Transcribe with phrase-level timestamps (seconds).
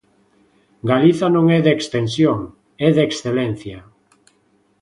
[0.91, 2.37] Galicia non é de extensión,
[2.87, 3.79] é de excelencia.